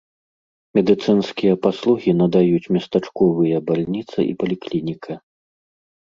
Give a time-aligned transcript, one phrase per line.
[0.77, 5.13] Медыцынскія паслугі надаюць местачковыя бальніца і паліклініка.